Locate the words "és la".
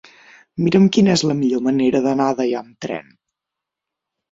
1.17-1.35